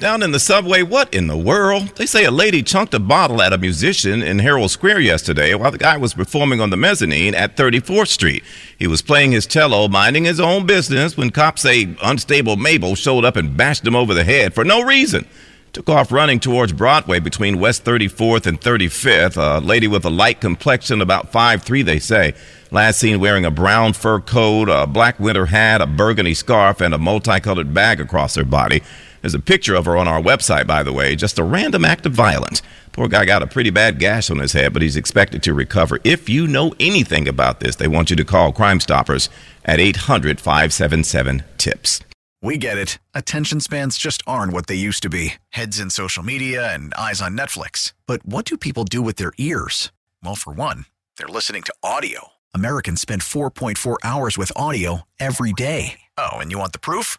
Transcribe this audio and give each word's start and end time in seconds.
Down 0.00 0.22
in 0.22 0.30
the 0.30 0.38
subway, 0.38 0.82
what 0.82 1.12
in 1.12 1.26
the 1.26 1.36
world? 1.36 1.88
They 1.96 2.06
say 2.06 2.24
a 2.24 2.30
lady 2.30 2.62
chunked 2.62 2.94
a 2.94 3.00
bottle 3.00 3.42
at 3.42 3.52
a 3.52 3.58
musician 3.58 4.22
in 4.22 4.38
Herald 4.38 4.70
Square 4.70 5.00
yesterday 5.00 5.52
while 5.56 5.72
the 5.72 5.78
guy 5.78 5.96
was 5.96 6.14
performing 6.14 6.60
on 6.60 6.70
the 6.70 6.76
mezzanine 6.76 7.34
at 7.34 7.56
34th 7.56 8.06
Street. 8.06 8.44
He 8.78 8.86
was 8.86 9.02
playing 9.02 9.32
his 9.32 9.44
cello, 9.44 9.88
minding 9.88 10.24
his 10.24 10.38
own 10.38 10.66
business, 10.66 11.16
when 11.16 11.30
cops 11.30 11.62
say 11.62 11.96
unstable 12.00 12.56
Mabel 12.56 12.94
showed 12.94 13.24
up 13.24 13.34
and 13.34 13.56
bashed 13.56 13.84
him 13.84 13.96
over 13.96 14.14
the 14.14 14.22
head 14.22 14.54
for 14.54 14.64
no 14.64 14.84
reason. 14.84 15.26
Took 15.72 15.88
off 15.88 16.12
running 16.12 16.38
towards 16.38 16.72
Broadway 16.72 17.18
between 17.18 17.58
West 17.58 17.84
34th 17.84 18.46
and 18.46 18.60
35th. 18.60 19.36
A 19.36 19.58
lady 19.58 19.88
with 19.88 20.04
a 20.04 20.10
light 20.10 20.40
complexion, 20.40 21.00
about 21.00 21.32
5'3, 21.32 21.84
they 21.84 21.98
say. 21.98 22.34
Last 22.70 23.00
seen 23.00 23.18
wearing 23.18 23.44
a 23.44 23.50
brown 23.50 23.94
fur 23.94 24.20
coat, 24.20 24.68
a 24.68 24.86
black 24.86 25.18
winter 25.18 25.46
hat, 25.46 25.80
a 25.80 25.86
burgundy 25.86 26.34
scarf, 26.34 26.80
and 26.80 26.94
a 26.94 26.98
multicolored 26.98 27.74
bag 27.74 28.00
across 28.00 28.36
her 28.36 28.44
body. 28.44 28.82
There's 29.20 29.34
a 29.34 29.40
picture 29.40 29.74
of 29.74 29.86
her 29.86 29.96
on 29.96 30.08
our 30.08 30.20
website, 30.20 30.66
by 30.66 30.82
the 30.82 30.92
way. 30.92 31.16
Just 31.16 31.38
a 31.38 31.44
random 31.44 31.84
act 31.84 32.06
of 32.06 32.12
violence. 32.12 32.62
Poor 32.92 33.08
guy 33.08 33.24
got 33.24 33.42
a 33.42 33.46
pretty 33.46 33.70
bad 33.70 33.98
gash 33.98 34.30
on 34.30 34.38
his 34.38 34.52
head, 34.52 34.72
but 34.72 34.82
he's 34.82 34.96
expected 34.96 35.42
to 35.44 35.54
recover. 35.54 36.00
If 36.04 36.28
you 36.28 36.46
know 36.46 36.74
anything 36.80 37.28
about 37.28 37.60
this, 37.60 37.76
they 37.76 37.88
want 37.88 38.10
you 38.10 38.16
to 38.16 38.24
call 38.24 38.52
Crime 38.52 38.80
Stoppers 38.80 39.28
at 39.64 39.80
800 39.80 40.40
577 40.40 41.44
TIPS. 41.58 42.00
We 42.40 42.56
get 42.56 42.78
it. 42.78 42.98
Attention 43.14 43.60
spans 43.60 43.98
just 43.98 44.22
aren't 44.26 44.52
what 44.52 44.68
they 44.68 44.76
used 44.76 45.02
to 45.02 45.08
be 45.08 45.34
heads 45.50 45.80
in 45.80 45.90
social 45.90 46.22
media 46.22 46.72
and 46.72 46.94
eyes 46.94 47.20
on 47.20 47.36
Netflix. 47.36 47.94
But 48.06 48.24
what 48.24 48.44
do 48.44 48.56
people 48.56 48.84
do 48.84 49.02
with 49.02 49.16
their 49.16 49.32
ears? 49.38 49.92
Well, 50.22 50.36
for 50.36 50.52
one, 50.52 50.86
they're 51.16 51.26
listening 51.28 51.62
to 51.64 51.74
audio. 51.82 52.28
Americans 52.54 53.00
spend 53.00 53.22
4.4 53.22 53.96
hours 54.04 54.38
with 54.38 54.52
audio 54.56 55.02
every 55.20 55.52
day. 55.52 56.00
Oh, 56.16 56.38
and 56.38 56.50
you 56.50 56.58
want 56.58 56.72
the 56.72 56.78
proof? 56.78 57.18